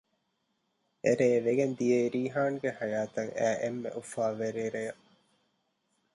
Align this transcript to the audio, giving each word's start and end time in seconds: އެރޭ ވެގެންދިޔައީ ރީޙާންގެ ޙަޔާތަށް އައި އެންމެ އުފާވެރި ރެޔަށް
އެރޭ 1.03 1.29
ވެގެންދިޔައީ 1.45 2.05
ރީޙާންގެ 2.13 2.69
ޙަޔާތަށް 2.77 3.31
އައި 3.37 3.57
އެންމެ 3.61 3.89
އުފާވެރި 3.97 4.65
ރެޔަށް 4.75 5.03